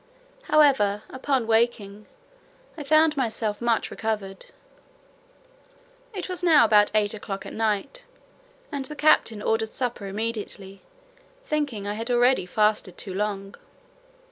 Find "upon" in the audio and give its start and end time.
1.11-1.45